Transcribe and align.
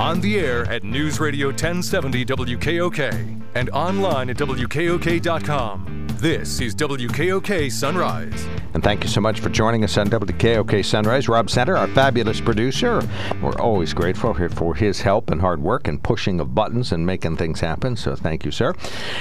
On 0.00 0.20
the 0.20 0.40
air 0.40 0.64
at 0.72 0.82
News 0.82 1.20
Radio 1.20 1.46
1070 1.48 2.24
WKOK 2.24 3.42
and 3.54 3.70
online 3.70 4.28
at 4.28 4.36
WKOK.com. 4.36 6.03
This 6.24 6.58
is 6.58 6.74
WKOK 6.76 7.70
Sunrise. 7.70 8.46
And 8.72 8.82
thank 8.82 9.04
you 9.04 9.10
so 9.10 9.20
much 9.20 9.40
for 9.40 9.50
joining 9.50 9.84
us 9.84 9.98
on 9.98 10.08
WKOK 10.08 10.82
Sunrise. 10.82 11.28
Rob 11.28 11.50
Center, 11.50 11.76
our 11.76 11.86
fabulous 11.88 12.40
producer. 12.40 13.02
We're 13.42 13.60
always 13.60 13.92
grateful 13.92 14.32
for 14.32 14.74
his 14.74 15.02
help 15.02 15.30
and 15.30 15.38
hard 15.38 15.60
work 15.60 15.86
and 15.86 16.02
pushing 16.02 16.40
of 16.40 16.54
buttons 16.54 16.92
and 16.92 17.04
making 17.04 17.36
things 17.36 17.60
happen. 17.60 17.94
So 17.94 18.16
thank 18.16 18.46
you, 18.46 18.50
sir. 18.50 18.74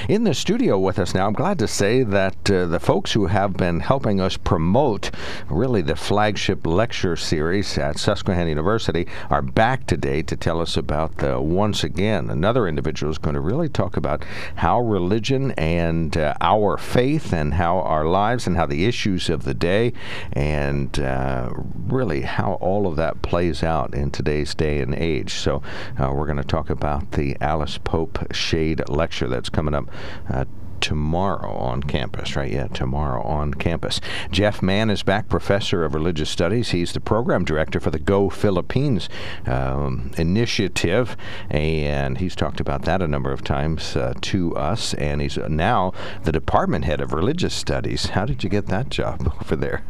In 0.08 0.24
the 0.24 0.34
studio 0.34 0.80
with 0.80 0.98
us 0.98 1.14
now, 1.14 1.28
I'm 1.28 1.34
glad 1.34 1.60
to 1.60 1.68
say 1.68 2.04
that 2.04 2.50
uh, 2.50 2.68
the 2.68 2.80
folks 2.80 3.12
who 3.12 3.26
have 3.26 3.58
been 3.58 3.82
helping 3.82 4.22
us 4.22 4.38
promote 4.38 5.12
really 5.50 5.82
the 5.82 5.98
flagship 5.98 6.66
lecture 6.66 7.18
series 7.18 7.78
at 7.78 8.00
Susquehanna 8.00 8.48
University 8.50 9.08
are 9.30 9.42
back 9.42 9.86
today 9.88 10.22
to 10.22 10.38
tell 10.38 10.62
us 10.62 10.78
about 10.78 11.18
the, 11.18 11.40
once 11.40 11.84
again 11.84 12.30
another 12.30 12.66
individual 12.66 13.12
is 13.12 13.18
going 13.18 13.36
to 13.36 13.42
really 13.42 13.68
talk 13.68 13.98
about 13.98 14.24
how 14.56 14.80
religion 14.80 15.52
and 15.58 16.16
uh, 16.16 16.34
our 16.40 16.78
faith 16.94 17.34
and 17.34 17.56
how 17.56 17.80
our 17.80 18.06
lives 18.06 18.46
and 18.46 18.56
how 18.56 18.68
the 18.68 18.86
issues 18.86 19.28
of 19.28 19.46
the 19.46 19.54
day 19.56 19.92
and 20.34 21.00
uh, 21.00 21.50
really 21.88 22.22
how 22.22 22.54
all 22.62 22.86
of 22.86 22.96
that 22.98 23.20
plays 23.24 23.64
out 23.64 23.96
in 23.96 24.12
today's 24.12 24.54
day 24.54 24.80
and 24.80 24.94
age. 24.94 25.34
So 25.34 25.64
uh, 26.00 26.12
we're 26.14 26.28
going 26.28 26.38
to 26.38 26.44
talk 26.44 26.70
about 26.70 27.14
the 27.14 27.36
Alice 27.42 27.80
Pope 27.80 28.32
Shade 28.32 28.88
Lecture 28.90 29.28
that's 29.28 29.50
coming 29.50 29.74
up 29.74 29.90
uh, 30.30 30.46
tomorrow 30.84 31.56
on 31.56 31.82
campus, 31.82 32.36
right? 32.36 32.52
Yeah, 32.52 32.68
tomorrow 32.68 33.24
on 33.24 33.54
campus. 33.54 34.02
Jeff 34.32 34.62
Mann 34.62 34.90
is 34.90 35.02
back, 35.02 35.30
professor 35.30 35.86
of 35.86 35.94
religious 35.94 36.30
studies. 36.30 36.72
He's 36.72 36.92
the 36.92 37.00
program 37.00 37.46
director 37.46 37.80
for 37.80 37.90
the 37.90 38.00
Go 38.00 38.30
Philippines 38.30 39.08
um, 39.46 40.12
initiative, 40.18 41.16
and 41.50 42.18
he's 42.18 42.36
talked 42.36 42.60
about 42.60 42.82
that 42.84 43.02
a 43.02 43.08
number 43.08 43.32
of 43.32 43.46
times 43.46 43.96
uh, 43.96 44.14
to 44.24 44.54
us. 44.58 44.94
And 44.96 45.22
he's 45.22 45.38
now 45.38 45.94
the 46.24 46.34
department 46.34 46.84
head 46.84 47.00
of 47.00 47.14
religious 47.14 47.54
studies. 47.54 48.08
How 48.08 48.26
did 48.26 48.44
you 48.44 48.50
get 48.50 48.66
that 48.66 48.90
job 48.90 49.32
over 49.42 49.56
there? 49.56 49.86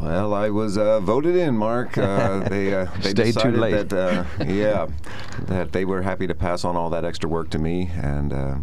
Well, 0.00 0.34
I 0.34 0.50
was 0.50 0.76
uh, 0.76 0.98
voted 0.98 1.36
in, 1.36 1.56
Mark. 1.56 1.96
Uh, 1.96 2.40
they 2.48 2.74
uh, 2.74 2.86
they 2.96 3.10
Stayed 3.10 3.26
decided 3.26 3.54
too 3.54 3.60
late. 3.60 3.88
that 3.88 3.92
uh, 3.92 4.44
yeah, 4.44 4.88
that 5.42 5.70
they 5.70 5.84
were 5.84 6.02
happy 6.02 6.26
to 6.26 6.34
pass 6.34 6.64
on 6.64 6.74
all 6.74 6.90
that 6.90 7.04
extra 7.04 7.30
work 7.30 7.50
to 7.50 7.58
me, 7.60 7.92
and 7.94 8.32
uh, 8.32 8.56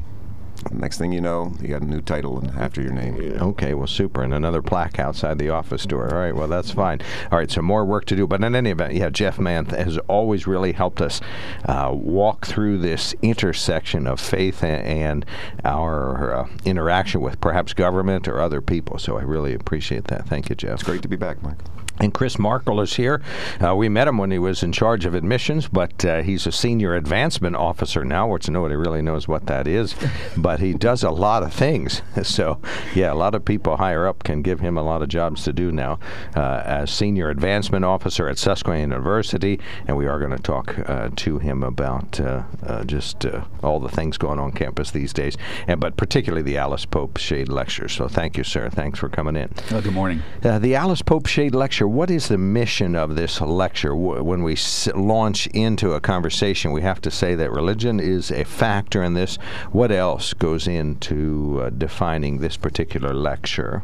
next 0.72 0.98
thing 0.98 1.12
you 1.12 1.22
know, 1.22 1.54
you 1.62 1.68
got 1.68 1.82
a 1.82 1.86
new 1.86 2.02
title 2.02 2.40
and 2.40 2.50
after 2.58 2.82
your 2.82 2.94
name. 2.94 3.16
Okay, 3.42 3.74
well, 3.74 3.88
super. 3.88 4.24
And 4.24 4.34
another 4.34 4.62
plaque 4.62 5.00
outside 5.00 5.38
the 5.40 5.50
office 5.50 5.86
door. 5.86 6.14
All 6.14 6.20
right, 6.20 6.36
well, 6.36 6.48
that's 6.48 6.72
fine. 6.72 7.02
All 7.32 7.38
right, 7.38 7.50
so 7.50 7.62
more 7.62 7.86
work 7.86 8.06
to 8.06 8.16
do. 8.16 8.28
But 8.28 8.44
in 8.44 8.56
any 8.56 8.72
event, 8.72 8.94
yeah, 8.94 9.10
Jeff 9.10 9.40
Mann 9.40 9.66
has 9.66 9.98
always 10.08 10.48
really 10.48 10.74
helped 10.74 11.02
us 11.02 11.22
uh, 11.66 11.92
walk 11.94 12.46
through 12.46 12.80
this 12.80 13.14
intersection 13.22 14.08
of 14.08 14.20
faith 14.20 14.64
and, 14.64 14.86
and 14.86 15.26
our 15.64 16.34
uh, 16.34 16.50
interaction 16.66 17.22
with 17.22 17.40
perhaps 17.42 17.74
government 17.74 18.28
or 18.28 18.40
other 18.40 18.62
people. 18.62 18.98
So 18.98 19.18
I 19.18 19.22
really 19.22 19.54
appreciate 19.54 20.06
that. 20.06 20.28
Thank 20.28 20.50
you, 20.50 20.56
Jeff. 20.56 20.76
It's 20.76 20.84
great 20.84 21.02
to 21.02 21.08
be 21.08 21.16
back, 21.16 21.42
Mark. 21.42 21.58
And 22.02 22.12
Chris 22.16 22.40
Markle 22.40 22.82
is 22.82 22.96
here. 22.96 23.22
Uh, 23.64 23.76
we 23.76 23.88
met 23.88 24.08
him 24.08 24.18
when 24.18 24.32
he 24.32 24.40
was 24.40 24.64
in 24.64 24.72
charge 24.72 25.06
of 25.06 25.14
admissions, 25.14 25.68
but 25.68 26.04
uh, 26.04 26.24
he's 26.24 26.48
a 26.48 26.52
senior 26.52 26.96
advancement 26.96 27.56
officer 27.56 28.04
now, 28.04 28.28
which 28.28 28.50
nobody 28.50 28.76
really 28.76 29.04
knows 29.04 29.28
what 29.28 29.46
that 29.46 29.68
is. 29.68 29.94
but 30.36 30.60
he 30.60 30.74
does 30.74 31.04
a 31.04 31.12
lot 31.12 31.44
of 31.44 31.54
things. 31.54 32.02
So, 32.32 32.62
yeah, 32.96 33.12
a 33.12 33.16
lot 33.16 33.36
of 33.36 33.44
people 33.44 33.76
higher 33.78 34.08
up 34.08 34.24
can 34.24 34.42
give 34.42 34.62
him 34.62 34.78
a 34.78 34.84
lot 34.84 35.02
of 35.02 35.10
jobs 35.10 35.44
to 35.44 35.52
do 35.52 35.70
now 35.72 36.00
uh, 36.36 36.62
as 36.66 36.90
senior 36.90 37.30
advancement 37.30 37.84
officer 37.84 38.30
at 38.30 38.38
Susquehanna 38.38 38.94
University. 38.94 39.60
And 39.88 39.98
we 39.98 40.08
are 40.08 40.18
going 40.18 40.32
to 40.32 40.42
talk 40.42 40.78
uh, 40.88 41.10
to 41.14 41.40
him 41.40 41.62
about 41.64 42.20
uh, 42.22 42.44
uh, 42.64 42.84
just 42.86 43.26
all 43.64 43.80
the 43.80 43.90
things 43.90 44.18
going 44.18 44.40
on 44.40 44.52
campus 44.54 44.92
these 44.92 45.12
days, 45.14 45.36
and 45.68 45.80
but 45.82 45.98
particularly 45.98 46.44
the 46.44 46.58
Alice 46.58 46.86
Pope 46.86 47.18
Shade 47.18 47.50
Lecture. 47.50 47.90
So, 47.90 48.08
thank 48.08 48.38
you, 48.38 48.44
sir. 48.44 48.70
Thanks 48.70 49.00
for 49.00 49.10
coming 49.10 49.36
in. 49.36 49.50
Oh, 49.72 49.82
good 49.82 49.94
morning. 49.94 50.22
the 50.42 50.76
Alice 50.76 51.02
Pope 51.02 51.26
Shade 51.26 51.54
Lecture 51.54 51.91
what 51.92 52.10
is 52.10 52.30
the 52.30 52.38
mission 52.38 52.96
of 52.96 53.16
this 53.16 53.42
lecture? 53.42 53.94
When 53.94 54.44
we 54.44 54.56
launch 54.96 55.48
into 55.48 55.92
a 55.92 56.00
conversation, 56.00 56.72
we 56.72 56.82
have 56.84 57.02
to 57.02 57.12
say 57.12 57.36
that 57.36 57.52
religion 57.52 58.00
is 58.00 58.32
a 58.32 58.46
factor 58.46 59.04
in 59.04 59.14
this. 59.14 59.36
What 59.74 59.92
else 59.92 60.34
goes 60.34 60.68
into 60.68 61.60
uh, 61.62 61.70
defining 61.70 62.40
this 62.40 62.56
particular 62.56 63.14
lecture? 63.14 63.84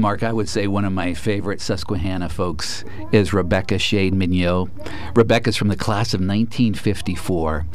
Mark, 0.00 0.24
I 0.24 0.32
would 0.32 0.48
say 0.48 0.66
one 0.66 0.84
of 0.84 0.92
my 0.92 1.14
favorite 1.14 1.60
Susquehanna 1.60 2.28
folks 2.28 2.84
is 3.12 3.32
Rebecca 3.32 3.78
Shade 3.78 4.14
Mignot. 4.14 4.68
Rebecca's 5.14 5.56
from 5.56 5.68
the 5.68 5.76
class 5.76 6.14
of 6.14 6.20
1954, 6.20 7.66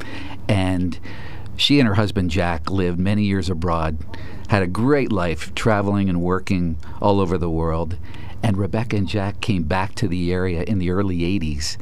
and 0.49 0.99
she 1.55 1.79
and 1.79 1.87
her 1.87 1.95
husband 1.95 2.31
Jack 2.31 2.69
lived 2.69 2.99
many 2.99 3.23
years 3.23 3.49
abroad, 3.49 3.97
had 4.49 4.61
a 4.61 4.67
great 4.67 5.11
life 5.11 5.55
traveling 5.55 6.09
and 6.09 6.21
working 6.21 6.77
all 7.01 7.21
over 7.21 7.37
the 7.37 7.49
world. 7.49 7.97
And 8.43 8.57
Rebecca 8.57 8.95
and 8.95 9.07
Jack 9.07 9.41
came 9.41 9.63
back 9.63 9.95
to 9.95 10.07
the 10.07 10.31
area 10.31 10.63
in 10.63 10.79
the 10.79 10.91
early 10.91 11.19
80s. 11.19 11.77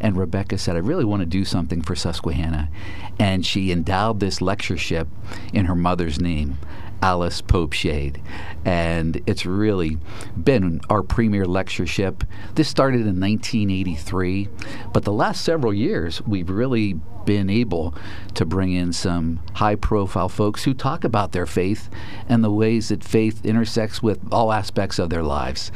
And 0.00 0.16
Rebecca 0.16 0.56
said, 0.58 0.76
I 0.76 0.80
really 0.80 1.04
want 1.04 1.20
to 1.20 1.26
do 1.26 1.44
something 1.44 1.82
for 1.82 1.94
Susquehanna. 1.94 2.70
And 3.18 3.44
she 3.44 3.70
endowed 3.70 4.20
this 4.20 4.40
lectureship 4.40 5.08
in 5.52 5.66
her 5.66 5.74
mother's 5.74 6.20
name. 6.20 6.58
Alice 7.02 7.40
Pope 7.40 7.72
Shade. 7.72 8.20
And 8.64 9.22
it's 9.26 9.46
really 9.46 9.98
been 10.42 10.80
our 10.88 11.02
premier 11.02 11.46
lectureship. 11.46 12.24
This 12.54 12.68
started 12.68 13.00
in 13.00 13.20
1983, 13.20 14.48
but 14.92 15.04
the 15.04 15.12
last 15.12 15.44
several 15.44 15.72
years, 15.72 16.20
we've 16.22 16.50
really 16.50 17.00
been 17.24 17.50
able 17.50 17.94
to 18.34 18.44
bring 18.44 18.72
in 18.72 18.92
some 18.92 19.40
high 19.54 19.74
profile 19.74 20.28
folks 20.28 20.64
who 20.64 20.74
talk 20.74 21.04
about 21.04 21.32
their 21.32 21.46
faith 21.46 21.88
and 22.28 22.42
the 22.42 22.50
ways 22.50 22.88
that 22.88 23.04
faith 23.04 23.44
intersects 23.44 24.02
with 24.02 24.20
all 24.32 24.52
aspects 24.52 24.98
of 24.98 25.10
their 25.10 25.22
lives. 25.22 25.70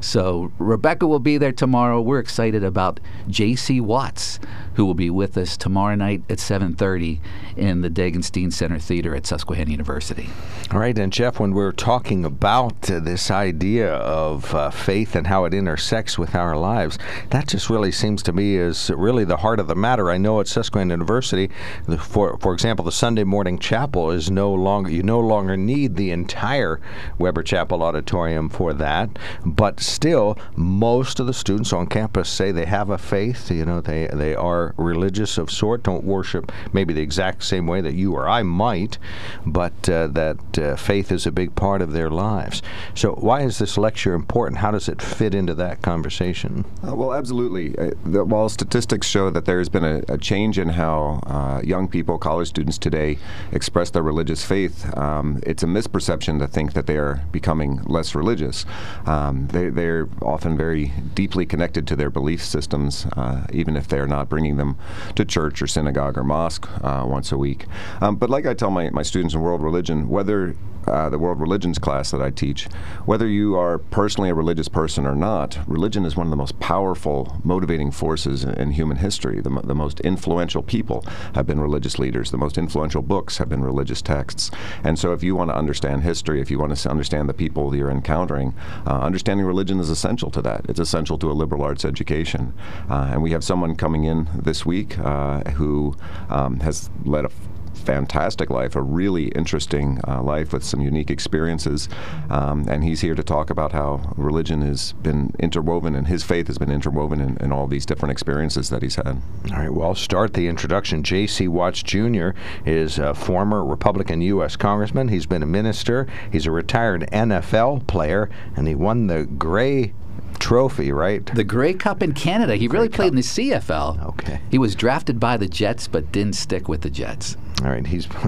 So 0.00 0.50
Rebecca 0.58 1.06
will 1.06 1.18
be 1.18 1.38
there 1.38 1.52
tomorrow. 1.52 2.00
We're 2.00 2.18
excited 2.18 2.64
about 2.64 3.00
J.C. 3.28 3.80
Watts, 3.80 4.40
who 4.74 4.86
will 4.86 4.94
be 4.94 5.10
with 5.10 5.36
us 5.36 5.56
tomorrow 5.56 5.94
night 5.94 6.22
at 6.30 6.38
7:30 6.38 7.20
in 7.56 7.82
the 7.82 7.90
Degenstein 7.90 8.52
Center 8.52 8.78
Theater 8.78 9.14
at 9.14 9.26
Susquehanna 9.26 9.70
University. 9.70 10.28
All 10.72 10.78
right, 10.80 10.96
and 10.98 11.12
Jeff, 11.12 11.38
when 11.38 11.52
we're 11.52 11.72
talking 11.72 12.24
about 12.24 12.90
uh, 12.90 13.00
this 13.00 13.30
idea 13.30 13.92
of 13.92 14.54
uh, 14.54 14.70
faith 14.70 15.14
and 15.14 15.26
how 15.26 15.44
it 15.44 15.52
intersects 15.52 16.18
with 16.18 16.34
our 16.34 16.56
lives, 16.56 16.98
that 17.30 17.48
just 17.48 17.68
really 17.68 17.92
seems 17.92 18.22
to 18.22 18.32
me 18.32 18.56
is 18.56 18.90
really 18.90 19.24
the 19.24 19.38
heart 19.38 19.60
of 19.60 19.66
the 19.66 19.74
matter. 19.74 20.10
I 20.10 20.16
know 20.16 20.40
at 20.40 20.48
Susquehanna 20.48 20.89
University, 20.90 21.50
for 21.98 22.38
for 22.38 22.52
example, 22.52 22.84
the 22.84 22.92
Sunday 22.92 23.24
morning 23.24 23.58
chapel 23.58 24.10
is 24.10 24.30
no 24.30 24.52
longer 24.52 24.90
you 24.90 25.02
no 25.02 25.20
longer 25.20 25.56
need 25.56 25.96
the 25.96 26.10
entire 26.10 26.80
Weber 27.18 27.42
Chapel 27.42 27.82
auditorium 27.82 28.48
for 28.48 28.72
that, 28.74 29.18
but 29.44 29.80
still, 29.80 30.38
most 30.56 31.20
of 31.20 31.26
the 31.26 31.34
students 31.34 31.72
on 31.72 31.86
campus 31.86 32.28
say 32.28 32.52
they 32.52 32.66
have 32.66 32.90
a 32.90 32.98
faith. 32.98 33.50
You 33.50 33.64
know, 33.64 33.80
they 33.80 34.08
they 34.12 34.34
are 34.34 34.74
religious 34.76 35.38
of 35.38 35.50
sort, 35.50 35.82
don't 35.82 36.04
worship 36.04 36.52
maybe 36.72 36.92
the 36.94 37.02
exact 37.02 37.42
same 37.44 37.66
way 37.66 37.80
that 37.80 37.94
you 37.94 38.14
or 38.14 38.28
I 38.28 38.42
might, 38.42 38.98
but 39.46 39.88
uh, 39.88 40.08
that 40.08 40.58
uh, 40.58 40.76
faith 40.76 41.12
is 41.12 41.26
a 41.26 41.32
big 41.32 41.54
part 41.54 41.82
of 41.82 41.92
their 41.92 42.10
lives. 42.10 42.62
So, 42.94 43.12
why 43.12 43.42
is 43.42 43.58
this 43.58 43.78
lecture 43.78 44.14
important? 44.14 44.58
How 44.58 44.70
does 44.70 44.88
it 44.88 45.02
fit 45.02 45.34
into 45.34 45.54
that 45.54 45.82
conversation? 45.82 46.64
Uh, 46.86 46.94
well, 46.94 47.14
absolutely. 47.14 47.76
Uh, 47.78 47.90
the, 48.04 48.24
while 48.24 48.48
statistics 48.48 49.06
show 49.06 49.30
that 49.30 49.44
there 49.44 49.58
has 49.58 49.68
been 49.68 49.84
a, 49.84 50.02
a 50.08 50.18
change 50.18 50.58
in 50.58 50.70
how 50.80 51.20
uh, 51.26 51.60
young 51.62 51.86
people, 51.86 52.18
college 52.18 52.48
students 52.48 52.78
today, 52.78 53.18
express 53.52 53.90
their 53.90 54.02
religious 54.02 54.44
faith, 54.44 54.76
um, 54.96 55.38
it's 55.42 55.62
a 55.62 55.66
misperception 55.66 56.38
to 56.38 56.46
think 56.46 56.72
that 56.72 56.86
they 56.86 56.96
are 56.96 57.22
becoming 57.32 57.82
less 57.82 58.14
religious. 58.14 58.64
Um, 59.04 59.46
they, 59.48 59.68
they're 59.68 60.08
often 60.22 60.56
very 60.56 60.92
deeply 61.14 61.44
connected 61.44 61.86
to 61.88 61.96
their 61.96 62.08
belief 62.08 62.42
systems, 62.42 63.06
uh, 63.16 63.46
even 63.52 63.76
if 63.76 63.88
they're 63.88 64.06
not 64.06 64.30
bringing 64.30 64.56
them 64.56 64.78
to 65.16 65.24
church 65.24 65.60
or 65.60 65.66
synagogue 65.66 66.16
or 66.16 66.24
mosque 66.24 66.66
uh, 66.82 67.04
once 67.06 67.30
a 67.30 67.36
week. 67.36 67.66
Um, 68.00 68.16
but 68.16 68.30
like 68.30 68.46
I 68.46 68.54
tell 68.54 68.70
my, 68.70 68.88
my 68.90 69.02
students 69.02 69.34
in 69.34 69.42
world 69.42 69.62
religion, 69.62 70.08
whether 70.08 70.56
uh, 70.86 71.08
the 71.08 71.18
world 71.18 71.40
religions 71.40 71.78
class 71.78 72.10
that 72.10 72.22
I 72.22 72.30
teach, 72.30 72.64
whether 73.04 73.26
you 73.26 73.56
are 73.56 73.78
personally 73.78 74.30
a 74.30 74.34
religious 74.34 74.68
person 74.68 75.06
or 75.06 75.14
not, 75.14 75.58
religion 75.66 76.04
is 76.04 76.16
one 76.16 76.26
of 76.26 76.30
the 76.30 76.36
most 76.36 76.58
powerful 76.58 77.38
motivating 77.44 77.90
forces 77.90 78.44
in, 78.44 78.54
in 78.54 78.70
human 78.72 78.96
history. 78.96 79.40
The, 79.40 79.50
the, 79.62 79.74
most 79.80 80.00
influential 80.00 80.62
people 80.70 81.04
have 81.34 81.46
been 81.46 81.58
religious 81.58 81.98
leaders. 81.98 82.30
The 82.30 82.38
most 82.38 82.56
influential 82.56 83.02
books 83.02 83.38
have 83.38 83.48
been 83.48 83.64
religious 83.64 84.00
texts. 84.00 84.52
And 84.84 84.96
so, 84.96 85.12
if 85.12 85.22
you 85.24 85.34
want 85.34 85.50
to 85.50 85.56
understand 85.56 86.04
history, 86.04 86.40
if 86.40 86.48
you 86.50 86.58
want 86.60 86.76
to 86.76 86.88
understand 86.88 87.28
the 87.28 87.34
people 87.34 87.74
you're 87.74 87.90
encountering, 87.90 88.54
uh, 88.86 89.00
understanding 89.00 89.44
religion 89.44 89.80
is 89.80 89.90
essential 89.90 90.30
to 90.30 90.40
that. 90.42 90.66
It's 90.68 90.78
essential 90.78 91.18
to 91.18 91.30
a 91.30 91.34
liberal 91.34 91.62
arts 91.62 91.84
education. 91.84 92.54
Uh, 92.88 93.08
and 93.10 93.22
we 93.22 93.32
have 93.32 93.42
someone 93.42 93.74
coming 93.74 94.04
in 94.04 94.28
this 94.32 94.64
week 94.64 94.96
uh, 94.98 95.40
who 95.50 95.96
um, 96.28 96.60
has 96.60 96.88
led 97.04 97.24
a 97.24 97.30
fantastic 97.74 98.50
life, 98.50 98.76
a 98.76 98.82
really 98.82 99.28
interesting 99.28 100.00
uh, 100.06 100.22
life 100.22 100.52
with 100.52 100.64
some 100.64 100.80
unique 100.80 101.10
experiences. 101.10 101.88
Um, 102.28 102.66
and 102.68 102.84
he's 102.84 103.00
here 103.00 103.14
to 103.14 103.22
talk 103.22 103.50
about 103.50 103.72
how 103.72 104.12
religion 104.16 104.62
has 104.62 104.92
been 104.92 105.32
interwoven 105.38 105.94
and 105.94 106.06
his 106.06 106.22
faith 106.22 106.46
has 106.46 106.58
been 106.58 106.70
interwoven 106.70 107.20
in, 107.20 107.36
in 107.38 107.52
all 107.52 107.66
these 107.66 107.86
different 107.86 108.12
experiences 108.12 108.70
that 108.70 108.82
he's 108.82 108.96
had. 108.96 109.06
All 109.06 109.58
right, 109.58 109.72
well, 109.72 109.88
I'll 109.88 109.94
start 109.94 110.34
the 110.34 110.48
introduction. 110.48 111.02
J.C. 111.02 111.48
Watts 111.48 111.82
Jr. 111.82 112.30
is 112.64 112.98
a 112.98 113.14
former 113.14 113.64
Republican 113.64 114.20
U.S. 114.22 114.56
Congressman. 114.56 115.08
He's 115.08 115.26
been 115.26 115.42
a 115.42 115.46
minister, 115.46 116.06
he's 116.30 116.46
a 116.46 116.50
retired 116.50 117.08
NFL 117.12 117.86
player, 117.86 118.30
and 118.56 118.68
he 118.68 118.74
won 118.74 119.06
the 119.06 119.24
Grey 119.24 119.94
trophy, 120.40 120.90
right? 120.90 121.24
The 121.34 121.44
Grey 121.44 121.74
Cup 121.74 122.02
in 122.02 122.12
Canada. 122.12 122.56
He 122.56 122.66
really 122.66 122.88
played 122.88 123.12
Cup. 123.12 123.12
in 123.12 123.16
the 123.16 123.22
CFL. 123.22 124.06
Okay. 124.08 124.40
He 124.50 124.58
was 124.58 124.74
drafted 124.74 125.20
by 125.20 125.36
the 125.36 125.46
Jets, 125.46 125.86
but 125.86 126.10
didn't 126.10 126.34
stick 126.34 126.66
with 126.66 126.80
the 126.80 126.90
Jets. 126.90 127.36
All 127.62 127.70
right, 127.70 127.86
he's 127.86 128.08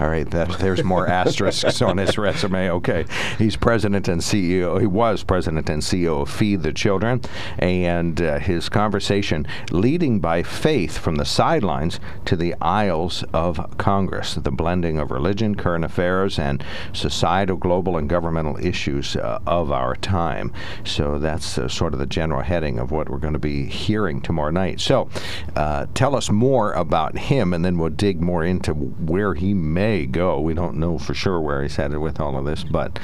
all 0.00 0.08
right. 0.08 0.28
That, 0.30 0.58
there's 0.60 0.84
more 0.84 1.06
asterisks 1.08 1.82
on 1.82 1.98
his 1.98 2.16
resume. 2.16 2.70
Okay, 2.70 3.04
he's 3.36 3.56
president 3.56 4.06
and 4.06 4.20
CEO. 4.20 4.80
He 4.80 4.86
was 4.86 5.24
president 5.24 5.68
and 5.68 5.82
CEO 5.82 6.22
of 6.22 6.30
Feed 6.30 6.62
the 6.62 6.72
Children, 6.72 7.22
and 7.58 8.20
uh, 8.20 8.38
his 8.38 8.68
conversation 8.68 9.46
leading 9.72 10.20
by 10.20 10.44
faith 10.44 10.98
from 10.98 11.16
the 11.16 11.24
sidelines 11.24 11.98
to 12.26 12.36
the 12.36 12.54
aisles 12.60 13.24
of 13.32 13.76
Congress, 13.76 14.34
the 14.34 14.52
blending 14.52 14.98
of 14.98 15.10
religion, 15.10 15.56
current 15.56 15.84
affairs, 15.84 16.38
and 16.38 16.62
societal, 16.92 17.56
global, 17.56 17.96
and 17.96 18.08
governmental 18.08 18.56
issues 18.64 19.16
uh, 19.16 19.40
of 19.46 19.72
our 19.72 19.96
time. 19.96 20.52
So 20.84 21.18
that's 21.18 21.58
uh, 21.58 21.66
sort 21.66 21.92
of 21.92 21.98
the 21.98 22.06
general 22.06 22.42
heading 22.42 22.78
of 22.78 22.92
what 22.92 23.08
we're 23.08 23.18
going 23.18 23.32
to 23.32 23.38
be 23.40 23.66
hearing 23.66 24.20
tomorrow 24.20 24.50
night. 24.50 24.80
So, 24.80 25.08
uh, 25.56 25.86
tell 25.94 26.14
us 26.14 26.30
more 26.30 26.72
about 26.72 27.18
him, 27.18 27.52
and 27.52 27.64
then 27.64 27.78
we'll 27.78 27.90
dig 27.90 28.20
more 28.28 28.44
into 28.44 28.74
where 28.74 29.32
he 29.32 29.54
may 29.54 30.04
go. 30.04 30.38
We 30.38 30.52
don't 30.52 30.76
know 30.76 30.98
for 30.98 31.14
sure 31.14 31.40
where 31.40 31.62
he's 31.62 31.76
headed 31.76 31.96
with 31.96 32.20
all 32.20 32.36
of 32.36 32.44
this, 32.44 32.62
but 32.62 32.98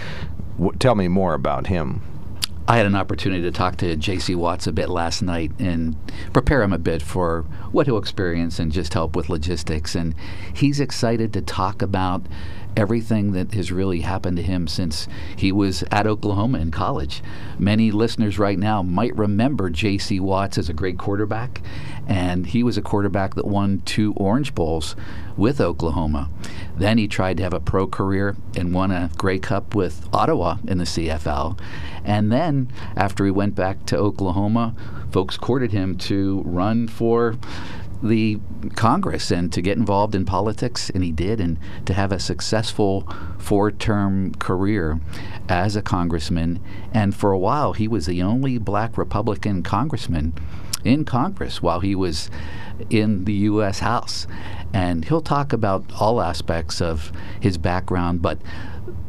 w- 0.58 0.76
tell 0.78 0.94
me 0.94 1.08
more 1.08 1.32
about 1.32 1.68
him. 1.68 2.02
I 2.68 2.76
had 2.76 2.84
an 2.84 2.94
opportunity 2.94 3.42
to 3.42 3.50
talk 3.50 3.76
to 3.78 3.96
J.C. 3.96 4.34
Watts 4.34 4.66
a 4.66 4.72
bit 4.72 4.90
last 4.90 5.22
night 5.22 5.52
and 5.58 5.96
prepare 6.34 6.62
him 6.62 6.74
a 6.74 6.78
bit 6.78 7.00
for 7.00 7.42
what 7.72 7.86
he'll 7.86 7.96
experience 7.96 8.58
and 8.58 8.70
just 8.70 8.92
help 8.92 9.16
with 9.16 9.30
logistics. 9.30 9.94
And 9.94 10.14
he's 10.54 10.78
excited 10.78 11.32
to 11.32 11.40
talk 11.40 11.80
about 11.80 12.26
everything 12.76 13.32
that 13.32 13.54
has 13.54 13.72
really 13.72 14.00
happened 14.00 14.36
to 14.36 14.42
him 14.42 14.66
since 14.66 15.08
he 15.36 15.52
was 15.52 15.84
at 15.90 16.06
Oklahoma 16.06 16.58
in 16.58 16.70
college. 16.70 17.22
Many 17.58 17.90
listeners 17.90 18.38
right 18.38 18.58
now 18.58 18.82
might 18.82 19.16
remember 19.16 19.70
J.C. 19.70 20.20
Watts 20.20 20.58
as 20.58 20.68
a 20.68 20.74
great 20.74 20.98
quarterback, 20.98 21.62
and 22.06 22.46
he 22.46 22.62
was 22.62 22.76
a 22.76 22.82
quarterback 22.82 23.34
that 23.34 23.46
won 23.46 23.82
two 23.84 24.12
Orange 24.16 24.54
Bowls 24.54 24.96
with 25.36 25.60
Oklahoma. 25.60 26.30
Then 26.76 26.98
he 26.98 27.08
tried 27.08 27.36
to 27.38 27.42
have 27.42 27.54
a 27.54 27.60
pro 27.60 27.86
career 27.86 28.36
and 28.56 28.74
won 28.74 28.90
a 28.90 29.10
Grey 29.16 29.38
Cup 29.38 29.74
with 29.74 30.06
Ottawa 30.12 30.56
in 30.66 30.78
the 30.78 30.84
CFL. 30.84 31.58
And 32.04 32.30
then, 32.30 32.70
after 32.96 33.24
he 33.24 33.30
went 33.30 33.54
back 33.54 33.86
to 33.86 33.96
Oklahoma, 33.96 34.74
folks 35.10 35.36
courted 35.36 35.72
him 35.72 35.96
to 35.96 36.42
run 36.44 36.88
for 36.88 37.36
the 38.04 38.38
Congress 38.76 39.30
and 39.30 39.50
to 39.52 39.62
get 39.62 39.78
involved 39.78 40.14
in 40.14 40.26
politics, 40.26 40.90
and 40.90 41.02
he 41.02 41.10
did, 41.10 41.40
and 41.40 41.58
to 41.86 41.94
have 41.94 42.12
a 42.12 42.20
successful 42.20 43.08
four 43.38 43.70
term 43.70 44.34
career 44.34 45.00
as 45.48 45.74
a 45.74 45.82
congressman. 45.82 46.60
And 46.92 47.14
for 47.14 47.32
a 47.32 47.38
while, 47.38 47.72
he 47.72 47.88
was 47.88 48.06
the 48.06 48.22
only 48.22 48.58
black 48.58 48.98
Republican 48.98 49.62
congressman 49.62 50.34
in 50.84 51.06
Congress 51.06 51.62
while 51.62 51.80
he 51.80 51.94
was 51.94 52.30
in 52.90 53.24
the 53.24 53.32
U.S. 53.32 53.78
House. 53.78 54.26
And 54.74 55.06
he'll 55.06 55.22
talk 55.22 55.52
about 55.52 55.84
all 55.98 56.20
aspects 56.20 56.82
of 56.82 57.10
his 57.40 57.56
background, 57.56 58.20
but 58.20 58.38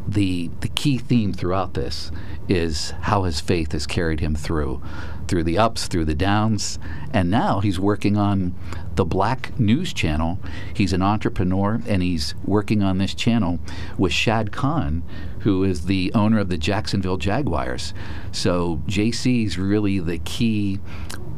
the, 0.07 0.51
the 0.61 0.67
key 0.69 0.97
theme 0.97 1.33
throughout 1.33 1.73
this 1.73 2.11
is 2.47 2.91
how 3.01 3.23
his 3.23 3.41
faith 3.41 3.71
has 3.71 3.87
carried 3.87 4.19
him 4.19 4.35
through 4.35 4.81
through 5.27 5.43
the 5.43 5.57
ups, 5.57 5.87
through 5.87 6.05
the 6.05 6.15
downs, 6.15 6.79
and 7.11 7.29
now 7.29 7.59
he's 7.59 7.79
working 7.79 8.17
on 8.17 8.55
the 8.95 9.05
Black 9.05 9.57
News 9.59 9.93
Channel. 9.93 10.39
He's 10.73 10.93
an 10.93 11.01
entrepreneur 11.01 11.81
and 11.87 12.01
he's 12.01 12.35
working 12.43 12.83
on 12.83 12.97
this 12.97 13.13
channel 13.13 13.59
with 13.97 14.13
Shad 14.13 14.51
Khan, 14.51 15.03
who 15.39 15.63
is 15.63 15.85
the 15.85 16.11
owner 16.13 16.39
of 16.39 16.49
the 16.49 16.57
Jacksonville 16.57 17.17
Jaguars. 17.17 17.93
So 18.31 18.81
JC 18.87 19.45
is 19.45 19.57
really 19.57 19.99
the 19.99 20.19
key 20.19 20.79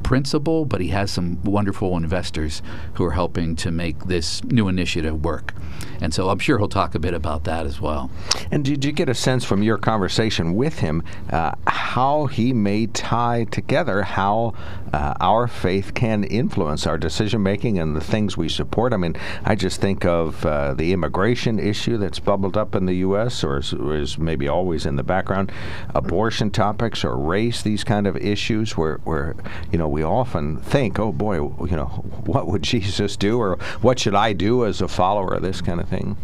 principal, 0.08 0.64
but 0.64 0.80
he 0.80 0.88
has 0.88 1.12
some 1.12 1.44
wonderful 1.44 1.98
investors 1.98 2.62
who 2.94 3.04
are 3.04 3.12
helping 3.12 3.58
to 3.58 3.70
make 3.70 4.06
this 4.06 4.42
new 4.46 4.70
initiative 4.70 5.26
work. 5.26 5.54
And 6.00 6.14
so 6.14 6.30
I'm 6.30 6.40
sure 6.40 6.58
he'll 6.58 6.70
talk 6.70 6.96
a 6.96 7.00
bit 7.00 7.14
about 7.14 7.44
that 7.44 7.66
as 7.66 7.82
well. 7.82 8.10
And 8.50 8.64
did 8.64 8.86
you 8.86 8.94
get 8.94 9.10
a 9.10 9.14
sense 9.14 9.44
from 9.44 9.64
your 9.64 9.78
conversation 9.78 10.56
with 10.56 10.80
him 10.80 11.04
uh, 11.30 11.56
how 11.68 12.28
he 12.28 12.54
may 12.54 12.88
tie 12.88 13.48
together 13.52 14.04
how 14.04 14.54
uh, 14.94 15.14
our 15.20 15.46
faith 15.46 15.94
can 15.94 16.24
influence 16.24 16.88
our 16.88 16.98
decision 16.98 17.44
making 17.44 17.78
and 17.78 17.94
the 17.94 18.02
things 18.02 18.38
we 18.38 18.48
support? 18.48 18.94
I 18.94 18.98
mean, 18.98 19.18
I 19.44 19.56
just 19.56 19.82
think 19.82 20.06
of 20.06 20.46
uh, 20.46 20.74
the 20.74 20.94
immigration 20.94 21.60
issue 21.60 21.98
that's 21.98 22.20
bubbled 22.20 22.56
up 22.56 22.76
in 22.76 22.86
the 22.86 22.96
U.S. 22.96 23.44
or 23.44 23.58
is, 23.58 23.74
is, 23.74 24.18
maybe 24.18 24.48
always 24.48 24.86
in 24.86 24.96
the 24.96 25.04
background, 25.04 25.52
abortion 25.94 26.50
topics 26.50 27.04
or 27.04 27.18
race, 27.18 27.62
these 27.62 27.84
kind 27.84 28.08
of 28.08 28.16
issues 28.16 28.78
where, 28.78 28.98
where 29.04 29.36
you 29.70 29.78
know 29.78 29.97
we 29.98 30.04
often 30.04 30.58
think, 30.58 31.00
oh 31.00 31.12
boy, 31.12 31.38
you 31.38 31.76
know, 31.76 31.88
what 32.28 32.46
would 32.46 32.62
Jesus 32.62 33.18
do 33.18 33.40
or 33.40 33.58
what 33.82 33.98
should 33.98 34.14
I 34.14 34.32
do 34.32 34.64
as 34.64 34.80
a 34.80 34.88
follower 34.88 35.34
of 35.34 35.42
this 35.42 35.60
kind 35.60 35.82
of 35.82 35.90
thing? 35.90 36.16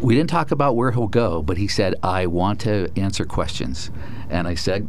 We 0.00 0.14
didn't 0.14 0.30
talk 0.30 0.50
about 0.50 0.74
where 0.74 0.90
he'll 0.90 1.06
go, 1.06 1.42
but 1.42 1.58
he 1.58 1.68
said, 1.68 1.96
I 2.02 2.24
want 2.24 2.62
to 2.62 2.90
answer 2.96 3.26
questions. 3.26 3.90
And 4.30 4.48
I 4.48 4.54
said, 4.54 4.88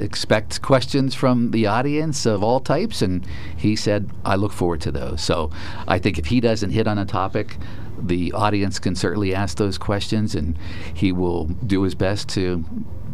expect 0.00 0.60
questions 0.60 1.14
from 1.14 1.52
the 1.52 1.68
audience 1.68 2.26
of 2.26 2.42
all 2.42 2.58
types. 2.58 3.00
And 3.00 3.24
he 3.56 3.76
said, 3.76 4.10
I 4.24 4.34
look 4.34 4.52
forward 4.52 4.80
to 4.80 4.90
those. 4.90 5.22
So 5.22 5.52
I 5.86 6.00
think 6.00 6.18
if 6.18 6.26
he 6.26 6.40
doesn't 6.40 6.70
hit 6.70 6.88
on 6.88 6.98
a 6.98 7.06
topic, 7.06 7.58
the 7.96 8.32
audience 8.32 8.80
can 8.80 8.96
certainly 8.96 9.36
ask 9.36 9.56
those 9.56 9.78
questions, 9.78 10.34
and 10.34 10.58
he 10.94 11.12
will 11.12 11.44
do 11.44 11.82
his 11.82 11.94
best 11.94 12.28
to 12.30 12.64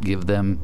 give 0.00 0.24
them 0.24 0.58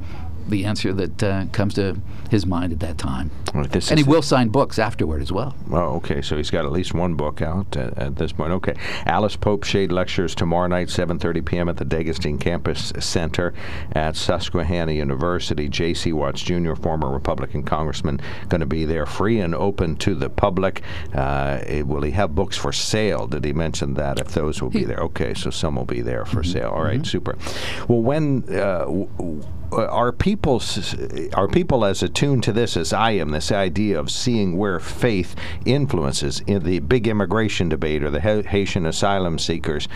the 0.49 0.64
answer 0.64 0.93
that 0.93 1.23
uh, 1.23 1.46
comes 1.52 1.75
to 1.75 1.96
his 2.31 2.46
mind 2.46 2.73
at 2.73 2.81
that 2.81 2.99
time. 2.99 3.31
Well, 3.55 3.67
and 3.73 3.99
he 3.99 4.05
will 4.05 4.23
sign 4.23 4.49
books 4.49 4.79
afterward 4.79 5.23
as 5.23 5.31
well. 5.31 5.55
Oh, 5.70 5.96
okay. 5.96 6.20
So 6.23 6.37
he's 6.37 6.50
got 6.50 6.64
at 6.64 6.73
least 6.73 6.93
one 6.93 7.14
book 7.14 7.41
out 7.41 7.76
at, 7.76 7.96
at 7.96 8.17
this 8.17 8.32
point. 8.32 8.52
Okay. 8.52 8.75
Alice 9.06 9.37
Pope 9.37 9.62
Shade 9.64 9.93
lectures 9.93 10.35
tomorrow 10.35 10.67
night, 10.67 10.88
7:30 10.88 11.44
p.m. 11.44 11.69
at 11.69 11.76
the 11.76 11.85
Degenstein 11.85 12.41
Campus 12.41 12.93
Center 12.99 13.55
at 13.93 14.17
Susquehanna 14.17 14.93
University. 14.93 15.69
J.C. 15.69 16.12
Watts 16.12 16.43
Jr., 16.43 16.75
former 16.75 17.11
Republican 17.11 17.62
congressman, 17.62 18.20
going 18.49 18.61
to 18.61 18.67
be 18.67 18.85
there, 18.85 19.06
free 19.06 19.38
and 19.41 19.55
open 19.55 19.96
to 19.96 20.14
the 20.14 20.29
public. 20.29 20.82
Uh, 21.14 21.61
will 21.85 22.02
he 22.02 22.11
have 22.11 22.35
books 22.35 22.56
for 22.56 22.72
sale? 22.72 23.27
Did 23.27 23.44
he 23.44 23.53
mention 23.53 23.94
that? 23.94 24.19
If 24.19 24.32
those 24.32 24.60
will 24.60 24.70
be 24.70 24.84
there, 24.84 24.98
okay. 24.98 25.34
So 25.34 25.51
some 25.51 25.77
will 25.77 25.84
be 25.84 26.03
there 26.03 26.24
for 26.24 26.43
mm-hmm. 26.43 26.53
sale. 26.53 26.70
All 26.70 26.82
right, 26.82 26.94
mm-hmm. 26.94 27.05
super. 27.05 27.39
Well, 27.89 28.03
when 28.03 28.44
uh, 28.48 28.84
w- 28.84 29.43
are 29.77 30.13
people 30.13 30.63
are 31.35 31.49
people 31.49 31.85
as 31.85 32.03
attuned 32.03 32.43
to 32.45 32.53
this 32.53 32.77
as 32.77 32.93
I 32.93 33.13
am? 33.13 33.31
This 33.31 33.53
idea 33.53 33.99
of 33.99 34.11
seeing 34.11 34.57
where 34.57 34.81
faith 34.81 35.35
influences 35.65 36.41
in 36.47 36.65
the 36.65 36.81
big 36.81 37.07
immigration 37.07 37.69
debate 37.69 38.03
or 38.03 38.11
the 38.11 38.21
Haitian 38.21 38.87
asylum 38.87 39.39
seekers. 39.39 39.89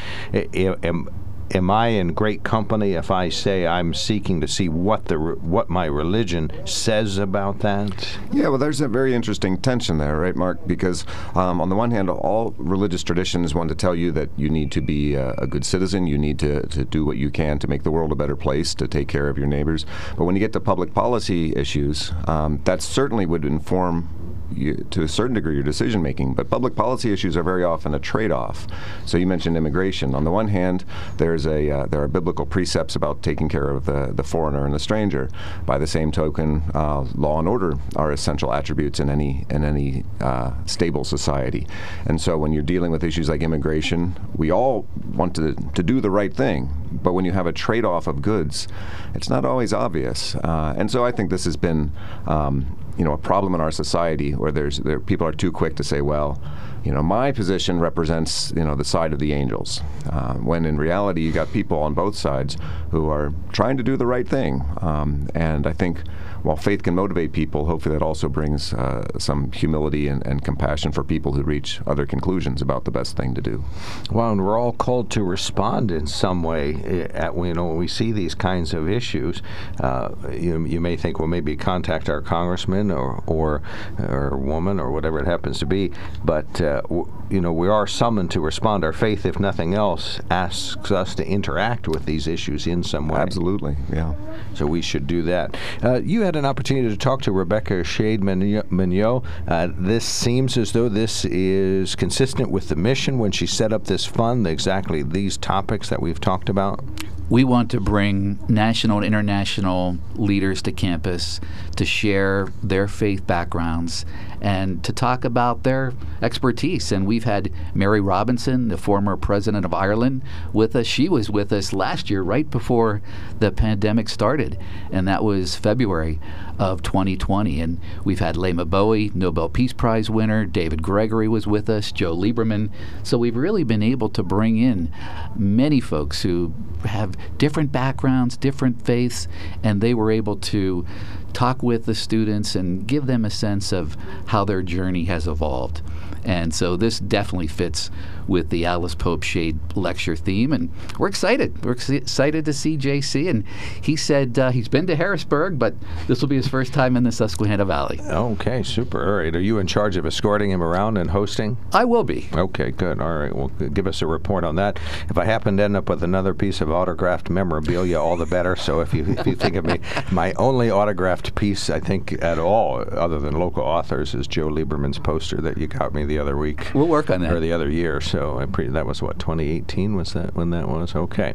Am 1.52 1.70
I 1.70 1.88
in 1.88 2.12
great 2.14 2.42
company 2.42 2.92
if 2.92 3.10
I 3.10 3.28
say 3.28 3.66
I'm 3.66 3.94
seeking 3.94 4.40
to 4.40 4.48
see 4.48 4.68
what 4.68 5.06
the 5.06 5.18
what 5.18 5.70
my 5.70 5.86
religion 5.86 6.50
says 6.66 7.18
about 7.18 7.60
that? 7.60 8.18
Yeah, 8.32 8.48
well, 8.48 8.58
there's 8.58 8.80
a 8.80 8.88
very 8.88 9.14
interesting 9.14 9.58
tension 9.58 9.98
there, 9.98 10.18
right, 10.18 10.36
Mark? 10.36 10.66
Because 10.66 11.04
um, 11.34 11.60
on 11.60 11.68
the 11.68 11.76
one 11.76 11.90
hand, 11.90 12.10
all 12.10 12.54
religious 12.58 13.02
traditions 13.02 13.54
want 13.54 13.68
to 13.68 13.74
tell 13.74 13.94
you 13.94 14.12
that 14.12 14.30
you 14.36 14.48
need 14.50 14.72
to 14.72 14.80
be 14.80 15.14
a, 15.14 15.32
a, 15.32 15.46
good 15.46 15.64
citizen, 15.64 16.06
you 16.06 16.18
need 16.18 16.38
to, 16.38 16.66
to 16.66 16.84
do 16.84 17.04
what 17.04 17.16
you 17.16 17.30
can 17.30 17.58
to 17.58 17.66
make 17.66 17.82
the 17.82 17.90
world 17.90 18.12
a 18.12 18.16
better 18.16 18.36
place, 18.36 18.74
to 18.74 18.86
take 18.86 19.08
care 19.08 19.28
of 19.28 19.38
your 19.38 19.46
neighbors. 19.46 19.86
But 20.16 20.24
when 20.24 20.36
you 20.36 20.40
get 20.40 20.52
to 20.52 20.60
public 20.60 20.94
policy 20.94 21.54
issues, 21.56 22.12
um, 22.26 22.60
that 22.64 22.82
certainly 22.82 23.26
would 23.26 23.44
inform 23.44 24.27
you, 24.54 24.86
to 24.90 25.02
a 25.02 25.08
certain 25.08 25.34
degree 25.34 25.54
your 25.54 25.62
decision 25.62 26.02
making. 26.02 26.34
But 26.34 26.50
public 26.50 26.74
policy 26.74 27.12
issues 27.12 27.36
are 27.36 27.42
very 27.42 27.64
often 27.64 27.94
a 27.94 27.98
trade 27.98 28.32
off. 28.32 28.66
So 29.04 29.18
you 29.18 29.26
mentioned 29.26 29.56
immigration. 29.56 30.14
On 30.14 30.24
the 30.24 30.30
one 30.30 30.48
hand, 30.48 30.84
there's 31.16 31.46
a 31.46 31.70
uh, 31.70 31.86
there 31.86 32.02
are 32.02 32.08
biblical 32.08 32.46
precepts 32.46 32.96
about 32.96 33.22
taking 33.22 33.48
care 33.48 33.70
of 33.70 33.84
the, 33.84 34.12
the 34.12 34.22
foreigner 34.22 34.64
and 34.64 34.74
the 34.74 34.78
stranger. 34.78 35.28
By 35.66 35.78
the 35.78 35.86
same 35.86 36.12
token, 36.12 36.62
uh, 36.74 37.06
law 37.14 37.38
and 37.38 37.48
order 37.48 37.74
are 37.96 38.12
essential 38.12 38.52
attributes 38.52 39.00
in 39.00 39.10
any 39.10 39.44
in 39.50 39.64
any 39.64 40.04
uh, 40.20 40.52
stable 40.66 41.04
society. 41.04 41.66
And 42.06 42.20
so 42.20 42.38
when 42.38 42.52
you're 42.52 42.62
dealing 42.62 42.90
with 42.90 43.04
issues 43.04 43.28
like 43.28 43.42
immigration, 43.42 44.16
we 44.34 44.50
all 44.50 44.86
want 45.14 45.34
to 45.36 45.54
to 45.74 45.82
do 45.82 46.00
the 46.00 46.10
right 46.10 46.34
thing. 46.34 46.70
But 46.90 47.12
when 47.12 47.24
you 47.24 47.32
have 47.32 47.46
a 47.46 47.52
trade 47.52 47.84
off 47.84 48.06
of 48.06 48.22
goods, 48.22 48.66
it's 49.14 49.28
not 49.28 49.44
always 49.44 49.72
obvious. 49.72 50.34
Uh, 50.36 50.74
and 50.76 50.90
so 50.90 51.04
I 51.04 51.12
think 51.12 51.30
this 51.30 51.44
has 51.44 51.56
been 51.56 51.92
um, 52.26 52.77
you 52.98 53.04
know 53.04 53.12
a 53.12 53.18
problem 53.18 53.54
in 53.54 53.60
our 53.60 53.70
society 53.70 54.32
where 54.32 54.50
there's 54.50 54.78
there, 54.78 55.00
people 55.00 55.26
are 55.26 55.32
too 55.32 55.52
quick 55.52 55.76
to 55.76 55.84
say, 55.84 56.00
well, 56.00 56.40
you 56.84 56.92
know, 56.92 57.02
my 57.02 57.32
position 57.32 57.78
represents 57.80 58.52
you 58.56 58.64
know 58.64 58.74
the 58.74 58.84
side 58.84 59.12
of 59.12 59.18
the 59.18 59.32
angels, 59.32 59.80
uh, 60.10 60.34
when 60.34 60.66
in 60.66 60.76
reality 60.76 61.22
you 61.22 61.32
got 61.32 61.52
people 61.52 61.78
on 61.78 61.94
both 61.94 62.16
sides 62.16 62.56
who 62.90 63.08
are 63.08 63.32
trying 63.52 63.76
to 63.76 63.82
do 63.82 63.96
the 63.96 64.06
right 64.06 64.28
thing, 64.28 64.64
um, 64.80 65.28
and 65.34 65.66
I 65.66 65.72
think 65.72 66.02
while 66.42 66.56
faith 66.56 66.82
can 66.82 66.94
motivate 66.94 67.32
people, 67.32 67.66
hopefully 67.66 67.94
that 67.96 68.04
also 68.04 68.28
brings 68.28 68.72
uh, 68.72 69.06
some 69.18 69.50
humility 69.52 70.08
and, 70.08 70.24
and, 70.26 70.44
compassion 70.44 70.92
for 70.92 71.02
people 71.02 71.32
who 71.32 71.42
reach 71.42 71.80
other 71.86 72.06
conclusions 72.06 72.62
about 72.62 72.84
the 72.84 72.90
best 72.90 73.16
thing 73.16 73.34
to 73.34 73.40
do. 73.40 73.64
Well, 74.10 74.30
and 74.30 74.44
we're 74.44 74.58
all 74.58 74.72
called 74.72 75.10
to 75.10 75.22
respond 75.22 75.90
in 75.90 76.06
some 76.06 76.42
way. 76.42 76.74
Eh, 76.84 77.08
at 77.12 77.36
you 77.36 77.54
know 77.54 77.66
when 77.66 77.76
we 77.76 77.88
see 77.88 78.12
these 78.12 78.34
kinds 78.34 78.72
of 78.72 78.88
issues, 78.88 79.42
uh, 79.80 80.10
you, 80.30 80.64
you 80.64 80.80
may 80.80 80.96
think, 80.96 81.18
well, 81.18 81.28
maybe 81.28 81.56
contact 81.56 82.08
our 82.08 82.20
congressman 82.20 82.90
or 82.90 83.22
or, 83.26 83.62
or 83.98 84.36
woman 84.36 84.78
or 84.80 84.92
whatever 84.92 85.18
it 85.18 85.26
happens 85.26 85.58
to 85.58 85.66
be, 85.66 85.90
but 86.24 86.60
uh, 86.60 86.80
w- 86.82 87.10
you 87.30 87.40
know 87.40 87.52
we 87.52 87.68
are 87.68 87.86
summoned 87.86 88.30
to 88.30 88.40
respond. 88.40 88.84
Our 88.84 88.92
faith, 88.92 89.26
if 89.26 89.38
nothing 89.38 89.74
else, 89.74 90.20
asks 90.30 90.90
us 90.90 91.14
to 91.16 91.26
interact 91.26 91.88
with 91.88 92.06
these 92.06 92.26
issues 92.26 92.66
in 92.66 92.82
some 92.82 93.08
way. 93.08 93.18
Absolutely, 93.18 93.76
yeah. 93.92 94.14
So 94.54 94.66
we 94.66 94.82
should 94.82 95.06
do 95.06 95.22
that. 95.22 95.56
Uh, 95.82 96.00
you 96.00 96.22
had 96.28 96.36
an 96.36 96.44
opportunity 96.44 96.90
to 96.90 96.96
talk 96.98 97.22
to 97.22 97.32
Rebecca 97.32 97.82
Shade 97.82 98.22
Mignot. 98.22 99.24
Uh, 99.46 99.68
this 99.78 100.04
seems 100.04 100.58
as 100.58 100.72
though 100.72 100.90
this 100.90 101.24
is 101.24 101.96
consistent 101.96 102.50
with 102.50 102.68
the 102.68 102.76
mission 102.76 103.18
when 103.18 103.32
she 103.32 103.46
set 103.46 103.72
up 103.72 103.84
this 103.84 104.04
fund, 104.04 104.46
exactly 104.46 105.02
these 105.02 105.38
topics 105.38 105.88
that 105.88 106.02
we've 106.02 106.20
talked 106.20 106.50
about. 106.50 106.84
We 107.30 107.44
want 107.44 107.70
to 107.72 107.80
bring 107.80 108.38
national 108.48 108.98
and 108.98 109.06
international 109.06 109.98
leaders 110.14 110.62
to 110.62 110.72
campus 110.72 111.40
to 111.76 111.84
share 111.84 112.48
their 112.62 112.88
faith 112.88 113.26
backgrounds 113.26 114.06
and 114.40 114.82
to 114.84 114.92
talk 114.92 115.24
about 115.24 115.62
their 115.62 115.92
expertise. 116.22 116.90
And 116.90 117.06
we've 117.06 117.24
had 117.24 117.52
Mary 117.74 118.00
Robinson, 118.00 118.68
the 118.68 118.78
former 118.78 119.16
president 119.16 119.66
of 119.66 119.74
Ireland, 119.74 120.22
with 120.54 120.74
us. 120.74 120.86
She 120.86 121.08
was 121.08 121.28
with 121.28 121.52
us 121.52 121.74
last 121.74 122.08
year, 122.08 122.22
right 122.22 122.48
before 122.50 123.02
the 123.40 123.50
pandemic 123.50 124.08
started, 124.08 124.58
and 124.90 125.06
that 125.06 125.22
was 125.22 125.54
February 125.54 126.18
of 126.58 126.82
2020. 126.82 127.60
And 127.60 127.80
we've 128.04 128.18
had 128.18 128.36
Leymah 128.36 128.68
Gbowee, 128.68 129.14
Nobel 129.14 129.48
Peace 129.48 129.72
Prize 129.72 130.10
winner, 130.10 130.44
David 130.44 130.82
Gregory 130.82 131.28
was 131.28 131.46
with 131.46 131.68
us, 131.70 131.92
Joe 131.92 132.16
Lieberman. 132.16 132.70
So 133.02 133.18
we've 133.18 133.36
really 133.36 133.64
been 133.64 133.82
able 133.82 134.08
to 134.10 134.22
bring 134.22 134.58
in 134.58 134.92
many 135.36 135.80
folks 135.80 136.22
who 136.22 136.52
have 136.84 137.16
different 137.38 137.72
backgrounds, 137.72 138.36
different 138.36 138.84
faiths, 138.84 139.28
and 139.62 139.80
they 139.80 139.94
were 139.94 140.10
able 140.10 140.36
to 140.36 140.86
talk 141.32 141.62
with 141.62 141.86
the 141.86 141.94
students 141.94 142.54
and 142.54 142.86
give 142.86 143.06
them 143.06 143.24
a 143.24 143.30
sense 143.30 143.72
of 143.72 143.96
how 144.26 144.44
their 144.44 144.62
journey 144.62 145.04
has 145.04 145.26
evolved. 145.26 145.82
And 146.24 146.54
so 146.54 146.76
this 146.76 146.98
definitely 146.98 147.46
fits 147.46 147.90
with 148.28 148.50
the 148.50 148.66
Alice 148.66 148.94
Pope 148.94 149.22
Shade 149.22 149.58
lecture 149.74 150.14
theme, 150.14 150.52
and 150.52 150.70
we're 150.98 151.08
excited. 151.08 151.64
We're 151.64 151.72
ex- 151.72 151.88
excited 151.90 152.44
to 152.44 152.52
see 152.52 152.76
JC, 152.76 153.28
and 153.28 153.44
he 153.82 153.96
said 153.96 154.38
uh, 154.38 154.50
he's 154.50 154.68
been 154.68 154.86
to 154.86 154.96
Harrisburg, 154.96 155.58
but 155.58 155.74
this 156.06 156.20
will 156.20 156.28
be 156.28 156.36
his 156.36 156.46
first 156.48 156.72
time 156.72 156.96
in 156.96 157.02
the 157.02 157.12
Susquehanna 157.12 157.64
Valley. 157.64 157.98
Okay, 158.00 158.62
super. 158.62 159.04
All 159.04 159.24
right, 159.24 159.34
are 159.34 159.40
you 159.40 159.58
in 159.58 159.66
charge 159.66 159.96
of 159.96 160.06
escorting 160.06 160.50
him 160.50 160.62
around 160.62 160.98
and 160.98 161.10
hosting? 161.10 161.56
I 161.72 161.84
will 161.84 162.04
be. 162.04 162.28
Okay, 162.34 162.70
good. 162.70 163.00
All 163.00 163.18
right, 163.18 163.34
well, 163.34 163.48
give 163.48 163.86
us 163.86 164.02
a 164.02 164.06
report 164.06 164.44
on 164.44 164.56
that. 164.56 164.78
If 165.08 165.16
I 165.16 165.24
happen 165.24 165.56
to 165.56 165.62
end 165.62 165.76
up 165.76 165.88
with 165.88 166.02
another 166.02 166.34
piece 166.34 166.60
of 166.60 166.70
autographed 166.70 167.30
memorabilia, 167.30 167.98
all 167.98 168.16
the 168.16 168.26
better. 168.26 168.56
So 168.56 168.80
if 168.80 168.92
you 168.92 169.04
if 169.08 169.26
you 169.26 169.34
think 169.34 169.56
of 169.56 169.64
me, 169.64 169.80
my 170.12 170.32
only 170.34 170.70
autographed 170.70 171.34
piece 171.34 171.70
I 171.70 171.80
think 171.80 172.22
at 172.22 172.38
all, 172.38 172.84
other 172.92 173.18
than 173.18 173.38
local 173.38 173.62
authors, 173.62 174.14
is 174.14 174.26
Joe 174.26 174.48
Lieberman's 174.48 174.98
poster 174.98 175.40
that 175.40 175.56
you 175.58 175.66
got 175.66 175.94
me 175.94 176.04
the 176.04 176.18
other 176.18 176.36
week. 176.36 176.70
We'll 176.74 176.88
work 176.88 177.10
on 177.10 177.20
that. 177.22 177.32
Or 177.32 177.40
the 177.40 177.52
other 177.52 177.70
year. 177.70 178.00
So 178.00 178.17
so 178.18 178.44
pre- 178.50 178.66
that 178.66 178.84
was 178.84 179.00
what 179.00 179.20
2018 179.20 179.94
was 179.94 180.12
that 180.12 180.34
when 180.34 180.50
that 180.50 180.68
was 180.68 180.96
okay. 180.96 181.34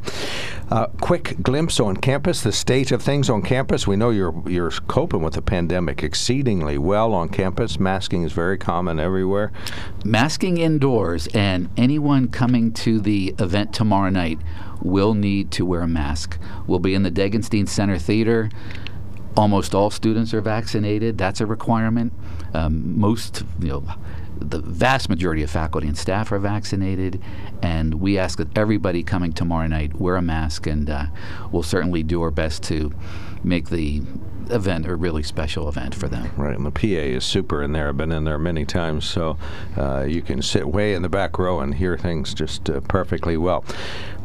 Uh, 0.69 0.87
quick 0.99 1.41
glimpse 1.41 1.79
on 1.79 1.95
campus, 1.95 2.41
the 2.41 2.51
state 2.51 2.91
of 2.91 3.01
things 3.01 3.29
on 3.29 3.41
campus. 3.41 3.87
We 3.87 3.95
know 3.95 4.09
you're 4.09 4.43
you're 4.49 4.69
coping 4.69 5.21
with 5.21 5.35
the 5.35 5.41
pandemic 5.41 6.03
exceedingly 6.03 6.77
well 6.77 7.13
on 7.13 7.29
campus. 7.29 7.79
Masking 7.79 8.23
is 8.23 8.33
very 8.33 8.57
common 8.57 8.99
everywhere. 8.99 9.53
Masking 10.03 10.57
indoors, 10.57 11.27
and 11.27 11.69
anyone 11.77 12.27
coming 12.27 12.73
to 12.73 12.99
the 12.99 13.33
event 13.39 13.73
tomorrow 13.73 14.09
night 14.09 14.39
will 14.81 15.13
need 15.13 15.51
to 15.51 15.65
wear 15.65 15.81
a 15.81 15.87
mask. 15.87 16.37
We'll 16.67 16.79
be 16.79 16.93
in 16.93 17.03
the 17.03 17.11
Degenstein 17.11 17.69
Center 17.69 17.97
Theater. 17.97 18.49
Almost 19.37 19.73
all 19.73 19.89
students 19.89 20.33
are 20.33 20.41
vaccinated. 20.41 21.17
That's 21.17 21.39
a 21.39 21.45
requirement. 21.45 22.11
Um, 22.53 22.99
most, 22.99 23.43
you 23.59 23.69
know, 23.69 23.83
the 24.37 24.59
vast 24.59 25.09
majority 25.09 25.43
of 25.43 25.49
faculty 25.49 25.87
and 25.87 25.97
staff 25.97 26.31
are 26.31 26.39
vaccinated, 26.39 27.21
and 27.61 27.95
we 27.95 28.17
ask 28.17 28.37
that 28.37 28.57
everybody 28.57 29.03
coming 29.03 29.31
tomorrow 29.31 29.67
night 29.67 29.95
wear 29.99 30.15
a 30.15 30.21
mask, 30.21 30.67
and 30.67 30.89
uh, 30.89 31.05
we'll 31.51 31.63
certainly 31.63 32.03
do 32.03 32.21
our 32.21 32.31
best 32.31 32.63
to 32.63 32.91
make 33.43 33.69
the 33.69 34.01
event 34.51 34.85
a 34.85 34.95
really 34.95 35.23
special 35.23 35.67
event 35.67 35.95
for 35.95 36.07
them. 36.07 36.31
Right, 36.37 36.55
and 36.55 36.65
the 36.65 36.71
PA 36.71 36.87
is 36.87 37.23
super 37.23 37.63
in 37.63 37.71
there. 37.71 37.89
I've 37.89 37.97
been 37.97 38.11
in 38.11 38.23
there 38.23 38.39
many 38.39 38.65
times, 38.65 39.05
so 39.05 39.37
uh, 39.77 40.03
you 40.03 40.21
can 40.21 40.41
sit 40.41 40.67
way 40.67 40.93
in 40.93 41.01
the 41.01 41.09
back 41.09 41.37
row 41.37 41.59
and 41.59 41.75
hear 41.75 41.97
things 41.97 42.33
just 42.33 42.69
uh, 42.69 42.81
perfectly 42.81 43.37
well. 43.37 43.63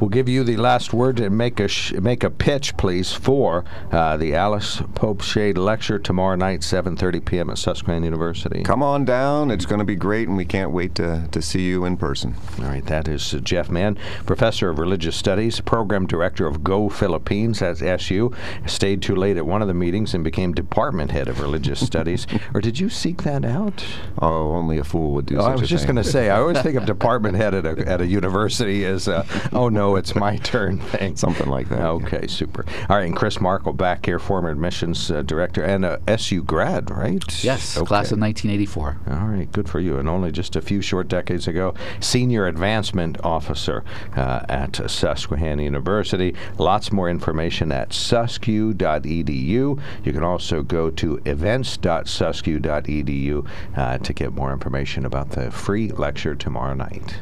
We'll 0.01 0.11
give 0.11 0.29
you 0.29 0.45
the 0.45 0.57
last 0.57 0.93
word 0.93 1.19
and 1.19 1.37
make 1.37 1.59
a 1.59 1.67
sh- 1.67 1.93
make 1.95 2.23
a 2.23 2.31
pitch, 2.31 2.77
please, 2.77 3.13
for 3.13 3.65
uh, 3.91 4.17
the 4.17 4.33
Alice 4.35 4.81
Pope 4.95 5.23
Shade 5.23 5.59
lecture 5.59 5.99
tomorrow 5.99 6.37
night, 6.37 6.61
7:30 6.61 7.25
p.m. 7.25 7.51
at 7.51 7.59
Susquehanna 7.59 8.07
University. 8.07 8.63
Come 8.63 8.83
on 8.83 9.05
down; 9.05 9.51
it's 9.51 9.67
going 9.67 9.81
to 9.81 9.85
be 9.85 9.97
great, 9.97 10.29
and 10.29 10.37
we 10.37 10.45
can't 10.45 10.71
wait 10.71 10.95
to, 10.97 11.27
to 11.33 11.43
see 11.43 11.63
you 11.63 11.85
in 11.85 11.97
person. 11.97 12.37
All 12.61 12.67
right, 12.67 12.85
that 12.87 13.09
is 13.09 13.35
uh, 13.35 13.39
Jeff 13.39 13.71
Mann, 13.71 13.99
professor 14.25 14.71
of 14.71 14.79
religious 14.79 15.17
studies, 15.17 15.61
program 15.61 16.07
director 16.07 16.47
of 16.47 16.63
Go 16.63 16.89
Philippines 16.89 17.61
at 17.61 17.83
SU. 17.83 18.33
Stayed 18.67 19.03
too 19.03 19.17
late 19.17 19.37
at 19.37 19.47
one 19.47 19.63
of 19.63 19.69
the 19.69 19.75
meetings 19.75 20.08
and 20.15 20.25
became 20.25 20.53
department 20.53 21.11
head 21.11 21.29
of 21.29 21.41
religious 21.41 21.85
studies. 21.85 22.27
Or 22.55 22.61
did 22.61 22.81
you 22.81 22.89
seek 22.89 23.23
that 23.23 23.45
out? 23.45 23.85
Oh, 24.21 24.53
only 24.53 24.79
a 24.79 24.85
fool 24.85 25.13
would 25.13 25.27
do. 25.27 25.39
Oh, 25.39 25.45
I 25.45 25.55
was 25.55 25.69
just 25.69 25.85
going 25.85 25.97
to 25.97 26.05
say, 26.05 26.31
I 26.31 26.39
always 26.39 26.61
think 26.63 26.77
of 26.77 26.87
department 26.87 27.37
head 27.37 27.55
at 27.55 27.67
a, 27.67 27.87
at 27.87 28.01
a 28.01 28.07
university 28.07 28.85
as, 28.85 29.07
a, 29.07 29.27
oh 29.53 29.69
no, 29.69 29.97
it's 29.97 30.15
my 30.15 30.39
turn 30.39 30.79
thing. 30.93 31.17
Something 31.17 31.49
like 31.49 31.69
that. 31.69 31.81
Okay, 31.81 32.21
yeah. 32.23 32.27
super. 32.29 32.65
All 32.89 32.97
right, 32.97 33.07
and 33.07 33.15
Chris 33.15 33.41
Markle 33.41 33.73
back 33.75 34.07
here, 34.07 34.19
former 34.19 34.51
admissions 34.51 35.11
uh, 35.11 35.23
director 35.23 35.63
and 35.63 35.85
a 35.85 36.01
SU 36.09 36.43
grad, 36.43 36.91
right? 36.91 37.45
Yes, 37.45 37.77
okay. 37.77 37.87
class 37.87 38.11
of 38.13 38.19
1984. 38.19 38.99
All 39.09 39.27
right, 39.27 39.51
good 39.53 39.69
for 39.69 39.81
you. 39.81 39.99
And 39.99 40.09
only 40.09 40.33
just 40.33 40.57
a 40.57 40.63
few 40.63 40.81
short 40.81 41.09
decades 41.09 41.47
ago, 41.47 41.75
senior 42.01 42.47
advancement 42.47 43.23
officer 43.25 43.85
uh, 44.17 44.45
at 44.49 44.91
Susquehanna 44.91 45.63
University. 45.63 46.35
Lots 46.57 46.93
more 46.93 47.11
information 47.11 47.73
at 47.73 47.91
susqu.edu. 47.91 49.81
You 50.05 50.13
can 50.13 50.23
also 50.23 50.63
go 50.63 50.91
to 50.91 51.21
events.susqu.edu 51.25 53.49
uh, 53.77 53.99
to 53.99 54.13
get 54.13 54.33
more 54.33 54.53
information 54.53 55.05
about 55.05 55.31
the 55.31 55.51
free 55.51 55.91
lecture 55.93 56.35
tomorrow 56.35 56.75
night. 56.75 57.21